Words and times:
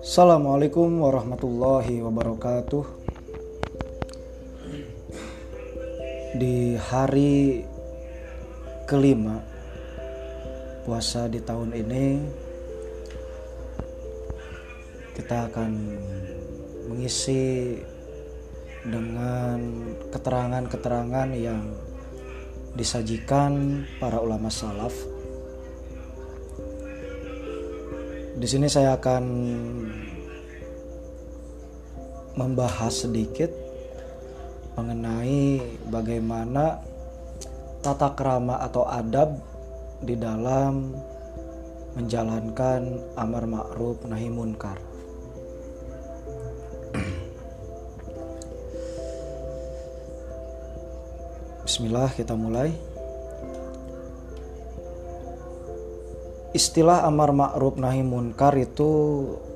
Assalamualaikum 0.00 1.04
warahmatullahi 1.04 2.00
wabarakatuh. 2.00 2.84
Di 6.40 6.72
hari 6.80 7.60
kelima 8.88 9.44
puasa 10.88 11.28
di 11.28 11.44
tahun 11.44 11.76
ini, 11.76 12.06
kita 15.20 15.52
akan 15.52 15.70
mengisi 16.88 17.76
dengan 18.88 19.84
keterangan-keterangan 20.16 21.28
yang 21.36 21.76
disajikan 22.72 23.84
para 24.00 24.16
ulama 24.16 24.48
salaf 24.48 25.09
Di 28.30 28.46
sini 28.46 28.70
saya 28.70 28.94
akan 28.94 29.24
membahas 32.38 33.02
sedikit 33.02 33.50
mengenai 34.78 35.58
bagaimana 35.90 36.78
tata 37.82 38.14
kerama 38.14 38.62
atau 38.62 38.86
adab 38.86 39.34
di 40.06 40.14
dalam 40.14 40.94
menjalankan 41.98 43.02
amar 43.18 43.50
ma'ruf 43.50 44.06
nahi 44.06 44.30
munkar. 44.30 44.78
Bismillah 51.66 52.14
kita 52.14 52.38
mulai. 52.38 52.70
Istilah 56.50 57.06
amar 57.06 57.30
ma'ruf 57.30 57.78
nahi 57.78 58.02
munkar 58.02 58.58
itu 58.58 58.90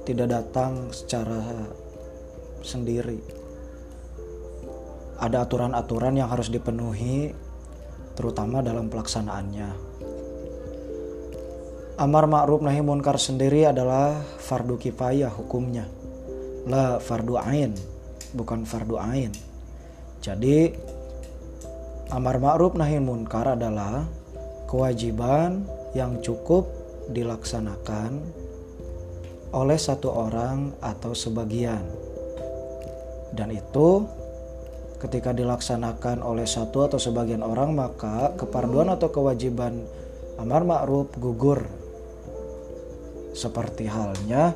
tidak 0.06 0.30
datang 0.30 0.94
secara 0.94 1.66
sendiri. 2.62 3.18
Ada 5.18 5.46
aturan-aturan 5.46 6.14
yang 6.18 6.30
harus 6.30 6.50
dipenuhi 6.50 7.34
terutama 8.14 8.62
dalam 8.62 8.86
pelaksanaannya. 8.86 9.70
Amar 11.94 12.26
ma'ruf 12.26 12.62
nahi 12.62 12.82
munkar 12.82 13.18
sendiri 13.18 13.66
adalah 13.66 14.18
fardu 14.42 14.78
kifayah 14.78 15.30
hukumnya. 15.30 15.86
La 16.66 16.98
fardu 16.98 17.38
ain, 17.38 17.74
bukan 18.34 18.66
fardu 18.66 18.98
ain. 18.98 19.30
Jadi 20.18 20.74
amar 22.10 22.42
ma'ruf 22.42 22.74
nahi 22.74 22.98
munkar 22.98 23.54
adalah 23.54 24.06
kewajiban 24.66 25.62
yang 25.94 26.18
cukup 26.18 26.83
dilaksanakan 27.10 28.20
oleh 29.54 29.78
satu 29.78 30.10
orang 30.10 30.74
atau 30.82 31.14
sebagian. 31.14 31.82
Dan 33.34 33.54
itu 33.54 34.06
ketika 34.98 35.36
dilaksanakan 35.36 36.24
oleh 36.24 36.48
satu 36.48 36.86
atau 36.86 36.98
sebagian 36.98 37.44
orang 37.44 37.76
maka 37.76 38.32
keparduan 38.40 38.88
atau 38.90 39.10
kewajiban 39.12 39.84
amar 40.38 40.66
ma'ruf 40.66 41.12
gugur. 41.20 41.66
Seperti 43.34 43.86
halnya 43.90 44.54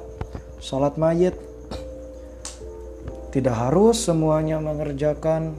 sholat 0.62 0.98
mayit. 0.98 1.34
Tidak 3.28 3.52
harus 3.52 4.08
semuanya 4.08 4.56
mengerjakan 4.56 5.52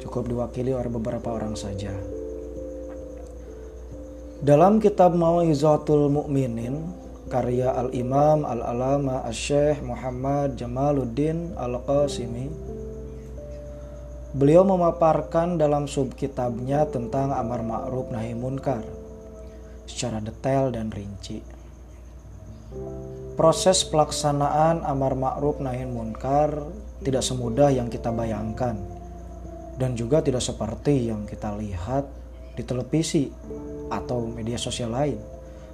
cukup 0.00 0.24
diwakili 0.24 0.72
oleh 0.72 0.88
beberapa 0.88 1.36
orang 1.36 1.52
saja. 1.52 2.17
Dalam 4.38 4.78
kitab 4.78 5.18
Mawizatul 5.18 6.06
Mukminin 6.14 6.94
karya 7.26 7.74
Al-Imam 7.74 8.46
Al-Alama 8.46 9.26
Asy-Syaikh 9.26 9.82
Muhammad 9.82 10.54
Jamaluddin 10.54 11.58
Al-Qasimi 11.58 12.46
Beliau 14.38 14.62
memaparkan 14.62 15.58
dalam 15.58 15.90
subkitabnya 15.90 16.86
tentang 16.86 17.34
amar 17.34 17.66
ma'ruf 17.66 18.14
nahi 18.14 18.38
munkar 18.38 18.86
secara 19.90 20.22
detail 20.22 20.70
dan 20.70 20.94
rinci. 20.94 21.42
Proses 23.34 23.82
pelaksanaan 23.90 24.86
amar 24.86 25.18
ma'ruf 25.18 25.58
nahi 25.58 25.82
munkar 25.82 26.62
tidak 27.02 27.26
semudah 27.26 27.74
yang 27.74 27.90
kita 27.90 28.14
bayangkan 28.14 28.78
dan 29.82 29.98
juga 29.98 30.22
tidak 30.22 30.46
seperti 30.46 31.10
yang 31.10 31.26
kita 31.26 31.58
lihat 31.58 32.17
di 32.58 32.66
televisi 32.66 33.30
atau 33.86 34.26
media 34.26 34.58
sosial 34.58 34.90
lain 34.90 35.14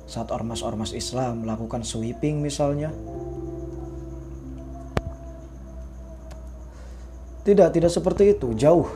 saat 0.05 0.29
ormas-ormas 0.29 0.93
Islam 0.93 1.49
melakukan 1.49 1.81
sweeping 1.81 2.45
misalnya. 2.45 2.93
Tidak, 7.45 7.69
tidak 7.73 7.93
seperti 7.93 8.37
itu. 8.37 8.53
Jauh. 8.53 8.89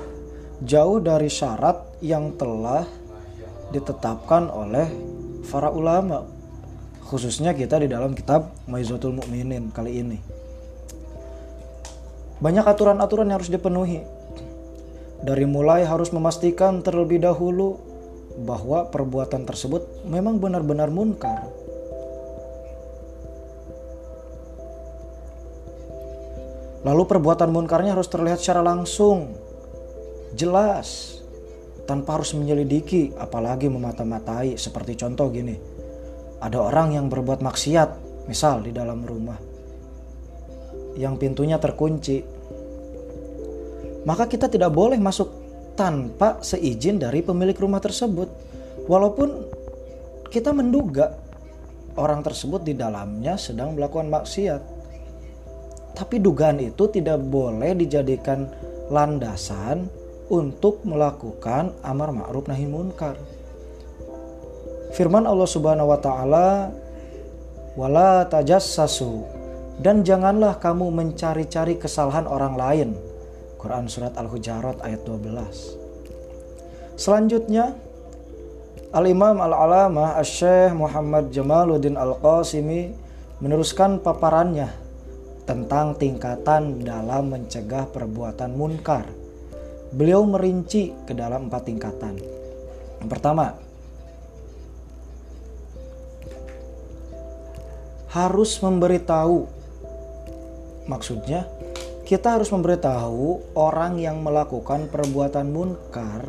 Jauh 0.60 0.98
dari 1.00 1.32
syarat 1.32 2.00
yang 2.04 2.36
telah 2.36 2.84
ditetapkan 3.72 4.52
oleh 4.52 4.88
para 5.48 5.72
ulama. 5.72 6.24
Khususnya 7.08 7.56
kita 7.56 7.80
di 7.80 7.88
dalam 7.88 8.12
kitab 8.12 8.52
Maizatul 8.68 9.16
Mukminin 9.16 9.72
kali 9.72 10.00
ini. 10.00 10.18
Banyak 12.40 12.64
aturan-aturan 12.68 13.28
yang 13.28 13.40
harus 13.40 13.52
dipenuhi 13.52 14.17
dari 15.22 15.44
mulai 15.44 15.82
harus 15.82 16.14
memastikan 16.14 16.82
terlebih 16.82 17.18
dahulu 17.18 17.78
bahwa 18.38 18.86
perbuatan 18.86 19.42
tersebut 19.42 20.06
memang 20.06 20.38
benar-benar 20.38 20.94
munkar. 20.94 21.50
Lalu 26.86 27.02
perbuatan 27.10 27.50
munkarnya 27.50 27.98
harus 27.98 28.06
terlihat 28.06 28.38
secara 28.38 28.62
langsung, 28.62 29.34
jelas, 30.38 31.18
tanpa 31.90 32.16
harus 32.16 32.32
menyelidiki, 32.38 33.18
apalagi 33.18 33.66
memata-matai. 33.66 34.54
Seperti 34.54 34.94
contoh 34.94 35.26
gini, 35.34 35.58
ada 36.38 36.62
orang 36.62 36.94
yang 36.94 37.10
berbuat 37.10 37.42
maksiat, 37.42 37.90
misal 38.30 38.62
di 38.62 38.70
dalam 38.70 39.02
rumah, 39.02 39.36
yang 40.94 41.18
pintunya 41.18 41.58
terkunci, 41.58 42.37
maka 44.08 44.24
kita 44.24 44.48
tidak 44.48 44.72
boleh 44.72 44.96
masuk 44.96 45.28
tanpa 45.76 46.40
seizin 46.40 46.96
dari 46.96 47.20
pemilik 47.20 47.52
rumah 47.52 47.76
tersebut. 47.76 48.32
Walaupun 48.88 49.28
kita 50.32 50.56
menduga 50.56 51.12
orang 52.00 52.24
tersebut 52.24 52.64
di 52.64 52.72
dalamnya 52.72 53.36
sedang 53.36 53.76
melakukan 53.76 54.08
maksiat. 54.08 54.80
Tapi 55.92 56.16
dugaan 56.24 56.56
itu 56.64 56.88
tidak 56.88 57.20
boleh 57.20 57.76
dijadikan 57.76 58.48
landasan 58.88 59.92
untuk 60.32 60.80
melakukan 60.88 61.76
amar 61.84 62.08
ma'ruf 62.08 62.48
nahi 62.48 62.64
munkar. 62.64 63.20
Firman 64.96 65.28
Allah 65.28 65.44
Subhanahu 65.44 65.92
wa 65.92 66.00
taala 66.00 66.72
wala 67.76 68.24
tajassasu 68.24 69.20
dan 69.84 70.00
janganlah 70.00 70.56
kamu 70.56 70.88
mencari-cari 70.88 71.76
kesalahan 71.76 72.24
orang 72.24 72.56
lain 72.56 72.88
Quran 73.58 73.90
Surat 73.90 74.14
Al-Hujarat 74.14 74.78
ayat 74.86 75.02
12. 75.02 76.94
Selanjutnya, 76.94 77.74
Al-Imam 78.94 79.42
Al-Alamah 79.42 80.14
Al-Syekh 80.14 80.72
Muhammad 80.78 81.34
Jamaluddin 81.34 81.98
Al-Qasimi 81.98 82.94
meneruskan 83.42 83.98
paparannya 83.98 84.70
tentang 85.42 85.98
tingkatan 85.98 86.86
dalam 86.86 87.34
mencegah 87.34 87.90
perbuatan 87.90 88.54
munkar. 88.54 89.10
Beliau 89.90 90.22
merinci 90.22 90.94
ke 91.08 91.16
dalam 91.16 91.50
empat 91.50 91.62
tingkatan. 91.66 92.14
Yang 93.02 93.08
pertama, 93.10 93.56
harus 98.12 98.60
memberitahu. 98.60 99.48
Maksudnya, 100.88 101.44
kita 102.08 102.40
harus 102.40 102.48
memberitahu 102.48 103.52
orang 103.52 104.00
yang 104.00 104.24
melakukan 104.24 104.88
perbuatan 104.88 105.52
munkar 105.52 106.24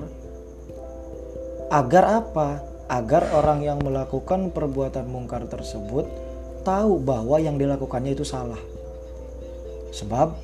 agar 1.71 2.19
apa? 2.19 2.49
Agar 2.91 3.31
orang 3.31 3.63
yang 3.63 3.79
melakukan 3.79 4.51
perbuatan 4.51 5.07
munkar 5.07 5.47
tersebut 5.47 6.03
tahu 6.67 6.99
bahwa 6.99 7.39
yang 7.39 7.55
dilakukannya 7.55 8.11
itu 8.11 8.27
salah. 8.27 8.59
Sebab 9.95 10.35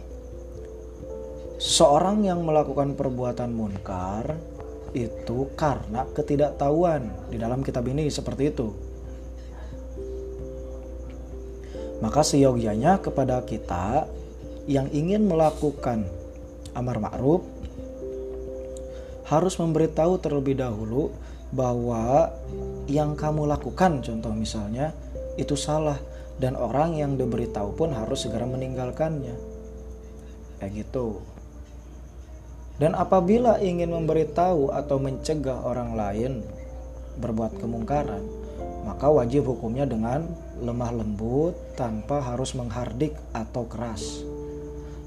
seorang 1.59 2.23
yang 2.23 2.39
melakukan 2.47 2.95
perbuatan 2.95 3.51
munkar 3.51 4.39
itu 4.95 5.51
karena 5.59 6.07
ketidaktahuan. 6.15 7.27
Di 7.27 7.35
dalam 7.35 7.59
kitab 7.59 7.83
ini 7.91 8.07
seperti 8.07 8.55
itu. 8.55 8.71
Maka 11.99 12.23
seyogianya 12.23 13.03
kepada 13.03 13.43
kita 13.43 14.07
yang 14.65 14.89
ingin 14.89 15.29
melakukan 15.29 16.09
amar 16.73 16.97
ma'ruf 16.97 17.45
harus 19.25 19.57
memberitahu 19.57 20.21
terlebih 20.21 20.57
dahulu 20.57 21.09
bahwa 21.49 22.29
yang 22.85 23.17
kamu 23.17 23.49
lakukan 23.49 24.01
contoh 24.01 24.33
misalnya 24.33 24.93
itu 25.37 25.57
salah 25.57 25.97
dan 26.35 26.59
orang 26.59 26.99
yang 26.99 27.15
diberitahu 27.15 27.79
pun 27.79 27.95
harus 27.95 28.27
segera 28.27 28.43
meninggalkannya. 28.43 29.35
Kayak 30.59 30.71
gitu. 30.83 31.23
Dan 32.75 32.91
apabila 32.91 33.63
ingin 33.63 33.95
memberitahu 33.95 34.75
atau 34.75 34.99
mencegah 34.99 35.63
orang 35.63 35.95
lain 35.95 36.43
berbuat 37.23 37.55
kemungkaran, 37.63 38.19
maka 38.83 39.07
wajib 39.07 39.47
hukumnya 39.47 39.87
dengan 39.87 40.27
lemah 40.59 40.91
lembut 40.91 41.55
tanpa 41.79 42.19
harus 42.19 42.51
menghardik 42.51 43.15
atau 43.31 43.63
keras. 43.63 44.34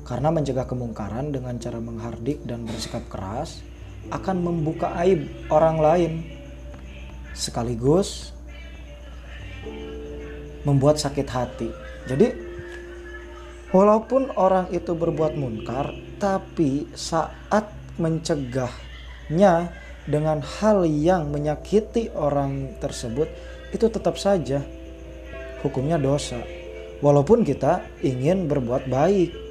Karena 0.09 0.33
mencegah 0.33 0.65
kemungkaran 0.65 1.37
dengan 1.37 1.61
cara 1.61 1.77
menghardik 1.85 2.41
dan 2.49 2.65
bersikap 2.65 3.05
keras 3.13 3.61
akan 4.09 4.41
membuka 4.41 4.97
aib 5.05 5.29
orang 5.53 5.77
lain. 5.77 6.13
Sekaligus 7.37 8.33
membuat 10.65 10.97
sakit 10.97 11.29
hati. 11.29 11.69
Jadi 12.09 12.33
walaupun 13.69 14.33
orang 14.33 14.73
itu 14.73 14.97
berbuat 14.97 15.37
munkar 15.37 15.93
tapi 16.17 16.89
saat 16.97 17.69
mencegahnya 18.01 19.69
dengan 20.09 20.41
hal 20.41 20.89
yang 20.89 21.29
menyakiti 21.29 22.09
orang 22.17 22.81
tersebut 22.81 23.29
itu 23.77 23.93
tetap 23.93 24.17
saja 24.17 24.65
hukumnya 25.61 26.01
dosa. 26.01 26.41
Walaupun 27.05 27.45
kita 27.45 27.85
ingin 28.01 28.49
berbuat 28.49 28.89
baik 28.89 29.48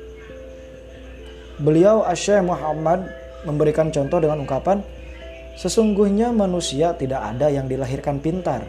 beliau 1.62 2.06
Asy'ah 2.06 2.46
Muhammad 2.46 3.10
memberikan 3.46 3.90
contoh 3.90 4.22
dengan 4.22 4.42
ungkapan 4.46 4.82
sesungguhnya 5.58 6.30
manusia 6.30 6.94
tidak 6.94 7.22
ada 7.34 7.50
yang 7.50 7.66
dilahirkan 7.66 8.22
pintar. 8.22 8.66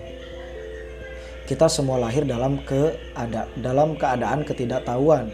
Kita 1.48 1.64
semua 1.68 1.96
lahir 1.96 2.28
dalam 2.28 2.60
keada 2.64 3.48
dalam 3.56 3.96
keadaan 3.96 4.44
ketidaktahuan. 4.44 5.32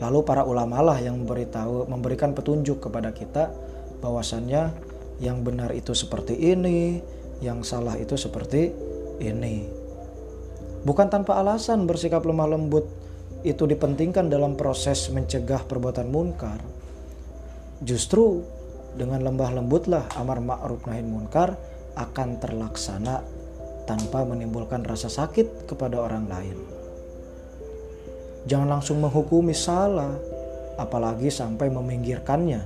Lalu 0.00 0.18
para 0.24 0.44
ulama 0.44 0.80
lah 0.84 0.98
yang 1.00 1.20
memberitahu 1.24 1.88
memberikan 1.88 2.36
petunjuk 2.36 2.84
kepada 2.84 3.12
kita 3.12 3.48
bahwasannya 4.00 4.72
yang 5.20 5.40
benar 5.40 5.72
itu 5.72 5.96
seperti 5.96 6.36
ini, 6.36 7.00
yang 7.40 7.64
salah 7.64 7.96
itu 7.96 8.16
seperti 8.16 8.72
ini. 9.20 9.64
Bukan 10.84 11.08
tanpa 11.08 11.40
alasan 11.40 11.88
bersikap 11.88 12.24
lemah 12.24 12.56
lembut 12.56 12.84
itu 13.46 13.62
dipentingkan 13.62 14.26
dalam 14.26 14.58
proses 14.58 15.06
mencegah 15.14 15.62
perbuatan 15.62 16.10
munkar. 16.10 16.58
Justru 17.78 18.42
dengan 18.98 19.22
lembah 19.22 19.54
lembutlah 19.54 20.10
amar 20.18 20.42
ma'ruf 20.42 20.82
nahi 20.90 21.06
munkar 21.06 21.54
akan 21.94 22.42
terlaksana 22.42 23.22
tanpa 23.86 24.26
menimbulkan 24.26 24.82
rasa 24.82 25.06
sakit 25.06 25.70
kepada 25.70 26.02
orang 26.02 26.26
lain. 26.26 26.58
Jangan 28.50 28.78
langsung 28.78 28.98
menghukumi 28.98 29.54
salah, 29.54 30.10
apalagi 30.74 31.30
sampai 31.30 31.70
meminggirkannya 31.70 32.60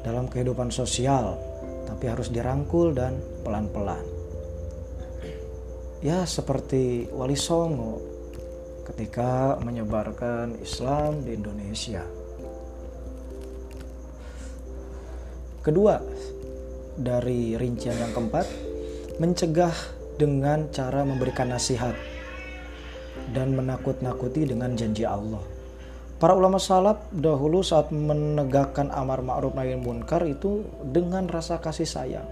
dalam 0.00 0.26
kehidupan 0.32 0.72
sosial 0.72 1.36
tapi 1.86 2.08
harus 2.08 2.32
dirangkul 2.32 2.96
dan 2.96 3.20
pelan-pelan. 3.44 4.02
Ya 6.02 6.26
seperti 6.26 7.06
Wali 7.14 7.38
Songo 7.38 8.11
ketika 8.82 9.58
menyebarkan 9.62 10.58
Islam 10.58 11.22
di 11.22 11.38
Indonesia. 11.38 12.02
Kedua, 15.62 15.94
dari 16.98 17.54
rincian 17.54 17.94
yang 17.94 18.10
keempat, 18.10 18.46
mencegah 19.22 19.74
dengan 20.18 20.66
cara 20.74 21.06
memberikan 21.06 21.54
nasihat 21.54 21.94
dan 23.30 23.54
menakut-nakuti 23.54 24.42
dengan 24.42 24.74
janji 24.74 25.06
Allah. 25.06 25.40
Para 26.18 26.34
ulama 26.34 26.58
salaf 26.58 27.10
dahulu 27.10 27.62
saat 27.62 27.90
menegakkan 27.90 28.90
amar 28.94 29.22
ma'ruf 29.22 29.54
nahi 29.54 29.74
munkar 29.78 30.22
itu 30.26 30.66
dengan 30.82 31.26
rasa 31.26 31.58
kasih 31.58 31.86
sayang. 31.86 32.26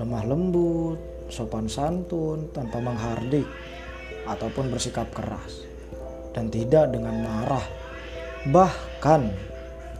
Lemah 0.00 0.24
lembut, 0.24 1.00
sopan 1.28 1.68
santun, 1.68 2.48
tanpa 2.52 2.80
menghardik 2.80 3.44
ataupun 4.28 4.68
bersikap 4.68 5.08
keras 5.10 5.64
dan 6.36 6.52
tidak 6.52 6.92
dengan 6.92 7.24
marah. 7.24 7.64
Bahkan 8.48 9.22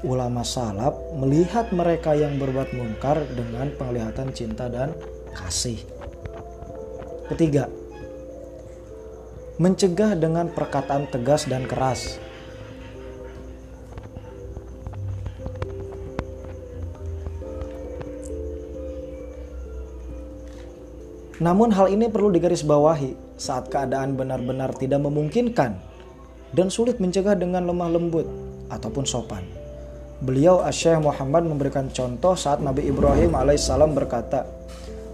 ulama 0.06 0.46
salaf 0.46 0.94
melihat 1.18 1.72
mereka 1.74 2.14
yang 2.14 2.38
berbuat 2.38 2.70
munkar 2.76 3.18
dengan 3.34 3.72
penglihatan 3.74 4.30
cinta 4.30 4.70
dan 4.70 4.94
kasih. 5.34 5.80
Ketiga, 7.28 7.68
mencegah 9.58 10.14
dengan 10.14 10.48
perkataan 10.54 11.10
tegas 11.10 11.44
dan 11.50 11.66
keras 11.66 12.22
Namun 21.38 21.70
hal 21.70 21.86
ini 21.94 22.10
perlu 22.10 22.34
digarisbawahi 22.34 23.27
saat 23.38 23.70
keadaan 23.70 24.18
benar-benar 24.18 24.74
tidak 24.74 24.98
memungkinkan 25.00 25.78
dan 26.52 26.66
sulit 26.68 26.98
mencegah 26.98 27.38
dengan 27.38 27.64
lemah 27.64 27.88
lembut 27.88 28.26
ataupun 28.68 29.06
sopan. 29.06 29.46
Beliau 30.18 30.66
Asy'ah 30.66 30.98
Muhammad 30.98 31.46
memberikan 31.46 31.86
contoh 31.94 32.34
saat 32.34 32.58
Nabi 32.58 32.90
Ibrahim 32.90 33.38
alaihissalam 33.38 33.94
berkata, 33.94 34.42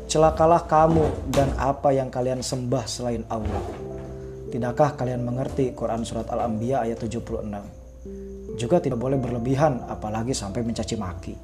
Celakalah 0.09 0.65
kamu 0.65 1.29
dan 1.29 1.53
apa 1.61 1.93
yang 1.93 2.09
kalian 2.09 2.41
sembah 2.41 2.85
selain 2.89 3.21
Allah. 3.29 3.61
Tidakkah 4.49 4.97
kalian 4.97 5.27
mengerti 5.27 5.75
Quran 5.77 6.07
Surat 6.07 6.31
Al-Anbiya 6.31 6.87
ayat 6.87 7.03
76? 7.05 7.21
Juga 8.55 8.79
tidak 8.79 8.97
boleh 8.97 9.19
berlebihan 9.19 9.83
apalagi 9.91 10.33
sampai 10.33 10.63
mencaci 10.63 10.95
maki. 10.97 11.35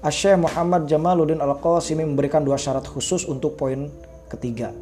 Asy'ah 0.00 0.40
Muhammad 0.40 0.88
Jamaluddin 0.88 1.44
Al-Qasimi 1.44 2.08
memberikan 2.08 2.40
dua 2.40 2.56
syarat 2.56 2.88
khusus 2.88 3.28
untuk 3.28 3.60
poin 3.60 3.90
ketiga. 4.32 4.72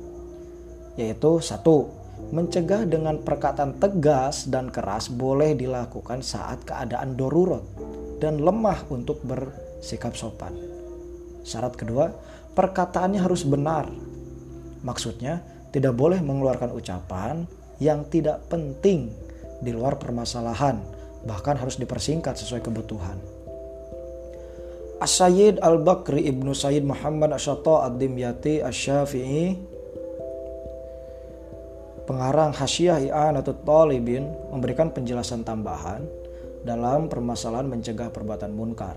Yaitu 0.98 1.38
satu, 1.38 1.94
mencegah 2.34 2.84
dengan 2.84 3.22
perkataan 3.22 3.78
tegas 3.78 4.50
dan 4.50 4.68
keras 4.68 5.08
boleh 5.08 5.54
dilakukan 5.54 6.20
saat 6.20 6.66
keadaan 6.66 7.14
darurat 7.14 7.62
dan 8.18 8.42
lemah 8.42 8.82
untuk 8.90 9.22
bersikap 9.22 10.18
sopan. 10.18 10.52
Syarat 11.46 11.78
kedua, 11.78 12.10
perkataannya 12.52 13.22
harus 13.22 13.46
benar. 13.46 13.86
Maksudnya, 14.82 15.40
tidak 15.70 15.94
boleh 15.94 16.18
mengeluarkan 16.18 16.74
ucapan 16.74 17.46
yang 17.78 18.04
tidak 18.10 18.42
penting 18.50 19.14
di 19.62 19.70
luar 19.70 19.96
permasalahan, 19.96 20.82
bahkan 21.22 21.54
harus 21.54 21.78
dipersingkat 21.78 22.34
sesuai 22.34 22.62
kebutuhan. 22.66 23.18
As-Sayyid 24.98 25.62
Al-Bakri 25.62 26.26
Ibnu 26.26 26.50
Sayyid 26.50 26.82
Muhammad 26.82 27.30
Asyata 27.30 27.86
Ad-Dimyati 27.86 28.66
Asy-Syafi'i 28.66 29.77
Pengarang 32.08 32.56
Hasyiah 32.56 33.04
I'anatul 33.04 33.60
Talibin 33.68 34.32
memberikan 34.48 34.88
penjelasan 34.88 35.44
tambahan 35.44 36.08
dalam 36.64 37.12
permasalahan 37.12 37.68
mencegah 37.68 38.08
perbuatan 38.08 38.48
munkar. 38.56 38.96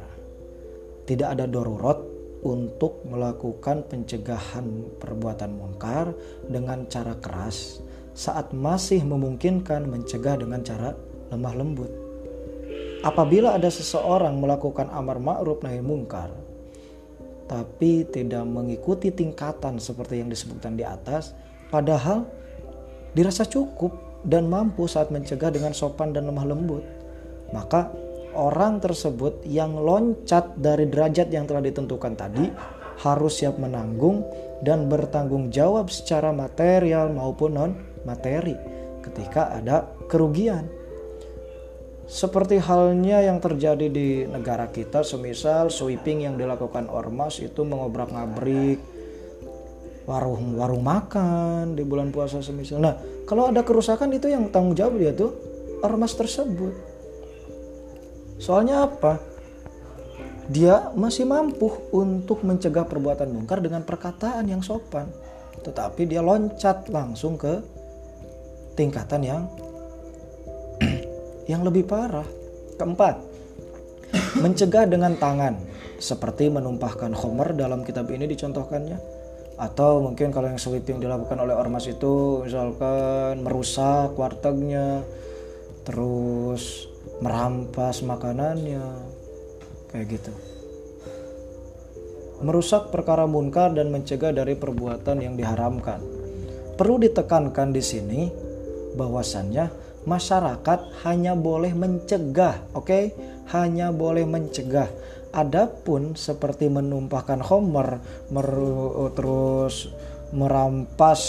Tidak 1.03 1.27
ada 1.27 1.43
darurat 1.43 1.99
untuk 2.47 3.03
melakukan 3.03 3.83
pencegahan 3.83 4.95
perbuatan 4.95 5.51
munkar 5.51 6.15
dengan 6.47 6.87
cara 6.87 7.19
keras 7.19 7.83
saat 8.15 8.55
masih 8.55 9.03
memungkinkan 9.03 9.91
mencegah 9.91 10.39
dengan 10.39 10.63
cara 10.63 10.95
lemah 11.35 11.55
lembut. 11.59 11.91
Apabila 13.03 13.59
ada 13.59 13.67
seseorang 13.67 14.39
melakukan 14.39 14.87
amar 14.87 15.19
ma'ruf 15.19 15.59
nahi 15.59 15.83
mungkar 15.83 16.31
tapi 17.51 18.07
tidak 18.07 18.47
mengikuti 18.47 19.11
tingkatan 19.11 19.83
seperti 19.83 20.23
yang 20.23 20.31
disebutkan 20.31 20.79
di 20.79 20.87
atas, 20.87 21.35
padahal 21.67 22.23
dirasa 23.11 23.43
cukup 23.47 24.23
dan 24.23 24.47
mampu 24.47 24.85
saat 24.85 25.09
mencegah 25.09 25.49
dengan 25.49 25.73
sopan 25.73 26.13
dan 26.13 26.29
lemah 26.29 26.45
lembut, 26.45 26.83
maka 27.51 27.91
orang 28.37 28.79
tersebut 28.79 29.43
yang 29.43 29.75
loncat 29.75 30.55
dari 30.55 30.87
derajat 30.87 31.27
yang 31.33 31.43
telah 31.49 31.63
ditentukan 31.63 32.13
tadi 32.15 32.47
harus 33.01 33.41
siap 33.41 33.57
menanggung 33.57 34.23
dan 34.61 34.85
bertanggung 34.85 35.49
jawab 35.49 35.89
secara 35.89 36.29
material 36.29 37.09
maupun 37.09 37.51
non 37.57 37.71
materi 38.05 38.53
ketika 39.01 39.57
ada 39.57 39.89
kerugian. 40.05 40.69
Seperti 42.11 42.59
halnya 42.59 43.23
yang 43.23 43.39
terjadi 43.39 43.87
di 43.87 44.27
negara 44.27 44.67
kita, 44.67 44.99
semisal 44.99 45.71
sweeping 45.71 46.27
yang 46.27 46.35
dilakukan 46.35 46.91
ormas 46.91 47.39
itu 47.39 47.63
mengobrak-ngabrik 47.63 49.00
warung 50.09 50.57
warung 50.57 50.81
makan 50.81 51.77
di 51.77 51.83
bulan 51.85 52.09
puasa 52.09 52.41
semisal. 52.41 52.81
Nah, 52.81 52.97
kalau 53.29 53.53
ada 53.53 53.61
kerusakan 53.61 54.09
itu 54.13 54.27
yang 54.29 54.49
tanggung 54.49 54.73
jawab 54.73 54.97
dia 54.97 55.13
tuh 55.13 55.33
ormas 55.85 56.13
tersebut. 56.17 56.73
Soalnya 58.41 58.89
apa? 58.89 59.21
Dia 60.49 60.91
masih 60.97 61.29
mampu 61.29 61.69
untuk 61.93 62.43
mencegah 62.43 62.83
perbuatan 62.83 63.29
mungkar 63.29 63.61
dengan 63.61 63.85
perkataan 63.85 64.49
yang 64.49 64.65
sopan. 64.65 65.07
Tetapi 65.61 66.09
dia 66.09 66.25
loncat 66.25 66.89
langsung 66.89 67.37
ke 67.37 67.61
tingkatan 68.73 69.21
yang 69.21 69.43
yang 71.51 71.61
lebih 71.61 71.85
parah. 71.85 72.25
Keempat, 72.81 73.21
mencegah 74.41 74.89
dengan 74.89 75.13
tangan 75.21 75.53
seperti 76.01 76.49
menumpahkan 76.49 77.13
homer 77.13 77.53
dalam 77.53 77.85
kitab 77.85 78.09
ini 78.09 78.25
dicontohkannya 78.25 79.20
atau 79.59 80.03
mungkin 80.03 80.33
kalau 80.33 80.49
yang 80.49 80.59
sweeping 80.59 80.99
dilakukan 80.99 81.37
oleh 81.37 81.53
ormas 81.53 81.85
itu 81.87 82.43
misalkan 82.43 83.43
merusak 83.45 84.15
wartegnya 84.17 85.05
terus 85.87 86.87
merampas 87.21 88.01
makanannya 88.05 88.83
kayak 89.91 90.19
gitu. 90.19 90.33
Merusak 92.41 92.89
perkara 92.89 93.29
munkar 93.29 93.69
dan 93.77 93.93
mencegah 93.93 94.33
dari 94.33 94.57
perbuatan 94.57 95.21
yang 95.21 95.37
diharamkan. 95.37 96.01
Perlu 96.73 96.97
ditekankan 96.97 97.69
di 97.69 97.83
sini 97.85 98.21
bahwasannya 98.97 99.69
masyarakat 100.09 101.05
hanya 101.05 101.37
boleh 101.37 101.77
mencegah 101.77 102.65
oke? 102.73 102.89
Okay? 102.89 103.13
hanya 103.51 103.91
boleh 103.91 104.23
mencegah 104.23 104.87
Adapun 105.31 106.19
seperti 106.19 106.67
menumpahkan 106.67 107.39
homer, 107.39 108.03
meru, 108.31 109.07
terus 109.15 109.87
merampas 110.35 111.21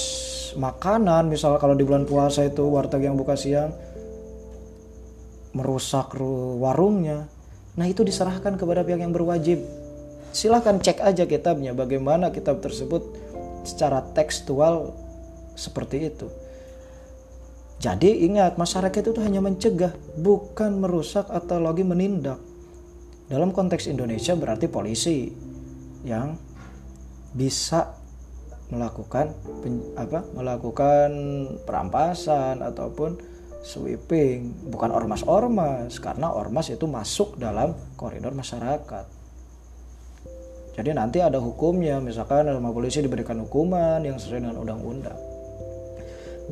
makanan, 0.59 1.31
misal 1.31 1.55
kalau 1.63 1.79
di 1.79 1.87
bulan 1.87 2.03
puasa 2.07 2.47
itu 2.47 2.67
warteg 2.67 3.07
yang 3.07 3.15
buka 3.15 3.39
siang 3.39 3.71
merusak 5.53 6.17
warungnya. 6.59 7.29
Nah, 7.77 7.87
itu 7.89 8.05
diserahkan 8.05 8.57
kepada 8.57 8.85
pihak 8.85 9.01
yang 9.01 9.13
berwajib. 9.13 9.65
Silahkan 10.33 10.81
cek 10.81 11.01
aja 11.05 11.29
kitabnya 11.29 11.77
bagaimana 11.77 12.33
kitab 12.33 12.65
tersebut 12.65 13.05
secara 13.63 14.01
tekstual 14.17 14.97
seperti 15.55 16.09
itu. 16.09 16.27
Jadi 17.83 18.25
ingat 18.25 18.57
masyarakat 18.57 19.13
itu 19.13 19.21
hanya 19.21 19.45
mencegah, 19.45 19.93
bukan 20.17 20.81
merusak 20.81 21.29
atau 21.29 21.61
lagi 21.61 21.85
menindak. 21.85 22.41
Dalam 23.33 23.49
konteks 23.49 23.89
Indonesia 23.89 24.37
berarti 24.37 24.69
polisi 24.69 25.33
yang 26.05 26.37
bisa 27.33 27.97
melakukan 28.69 29.33
apa 29.97 30.21
melakukan 30.37 31.11
perampasan 31.65 32.61
ataupun 32.61 33.17
sweeping 33.65 34.69
bukan 34.69 34.93
ormas-ormas 34.93 35.97
karena 35.97 36.29
ormas 36.29 36.69
itu 36.69 36.85
masuk 36.85 37.41
dalam 37.41 37.73
koridor 37.97 38.37
masyarakat. 38.37 39.09
Jadi 40.77 40.91
nanti 40.93 41.25
ada 41.25 41.41
hukumnya 41.41 42.05
misalkan 42.05 42.53
sama 42.53 42.69
polisi 42.69 43.01
diberikan 43.01 43.41
hukuman 43.49 44.05
yang 44.05 44.21
sesuai 44.21 44.45
dengan 44.45 44.61
undang-undang. 44.61 45.17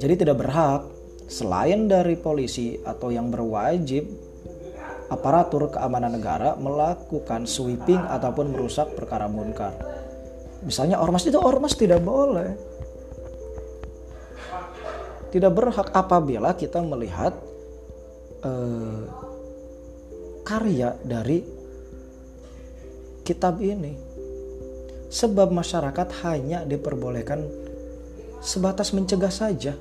Jadi 0.00 0.24
tidak 0.24 0.40
berhak 0.40 0.88
selain 1.28 1.92
dari 1.92 2.16
polisi 2.16 2.80
atau 2.80 3.12
yang 3.12 3.28
berwajib 3.28 4.29
aparatur 5.10 5.74
keamanan 5.74 6.14
negara 6.14 6.54
melakukan 6.54 7.44
sweeping 7.44 7.98
ataupun 7.98 8.54
merusak 8.54 8.94
perkara 8.94 9.26
munkar. 9.26 9.74
Misalnya 10.62 11.02
ormas 11.02 11.26
itu 11.26 11.36
ormas 11.36 11.74
tidak 11.74 11.98
boleh. 12.00 12.54
Tidak 15.30 15.50
berhak 15.50 15.90
apabila 15.94 16.54
kita 16.54 16.82
melihat 16.82 17.34
eh, 18.46 19.02
karya 20.46 20.94
dari 21.02 21.42
kitab 23.26 23.58
ini. 23.58 23.94
Sebab 25.10 25.50
masyarakat 25.50 26.22
hanya 26.22 26.62
diperbolehkan 26.62 27.42
sebatas 28.38 28.94
mencegah 28.94 29.34
saja 29.34 29.74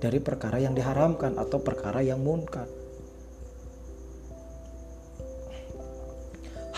dari 0.00 0.16
perkara 0.22 0.62
yang 0.62 0.72
diharamkan 0.72 1.36
atau 1.36 1.60
perkara 1.60 2.00
yang 2.00 2.22
munkar. 2.22 2.77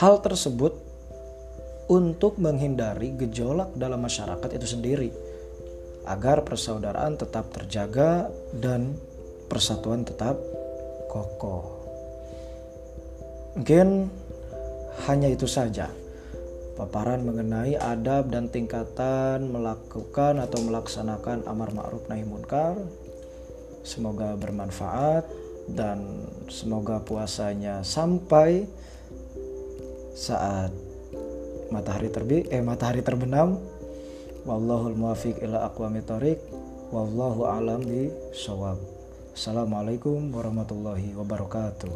Hal 0.00 0.24
tersebut 0.24 0.72
untuk 1.92 2.40
menghindari 2.40 3.12
gejolak 3.20 3.76
dalam 3.76 4.00
masyarakat 4.00 4.48
itu 4.56 4.64
sendiri 4.64 5.12
agar 6.08 6.40
persaudaraan 6.40 7.20
tetap 7.20 7.52
terjaga 7.52 8.32
dan 8.56 8.96
persatuan 9.52 10.00
tetap 10.08 10.40
kokoh. 11.12 11.84
Mungkin 13.60 14.08
hanya 15.04 15.28
itu 15.28 15.44
saja 15.44 15.92
paparan 16.80 17.20
mengenai 17.20 17.76
adab 17.76 18.32
dan 18.32 18.48
tingkatan 18.48 19.52
melakukan 19.52 20.40
atau 20.40 20.64
melaksanakan 20.64 21.44
amar 21.44 21.76
ma'ruf 21.76 22.08
nahi 22.08 22.24
munkar. 22.24 22.80
Semoga 23.84 24.32
bermanfaat 24.40 25.28
dan 25.76 26.24
semoga 26.48 27.04
puasanya 27.04 27.84
sampai 27.84 28.64
saat 30.14 30.72
matahari 31.70 32.10
terbit 32.10 32.50
eh 32.50 32.62
matahari 32.62 33.00
terbenam 33.00 33.58
wallahul 34.42 34.96
muwafiq 34.96 35.38
ila 35.44 35.68
aqwamit 35.70 36.08
thoriq 36.08 36.40
wallahu 36.90 37.46
alam 37.46 37.78
bi 37.84 38.10
shawab 38.34 38.80
assalamualaikum 39.36 40.34
warahmatullahi 40.34 41.14
wabarakatuh 41.14 41.94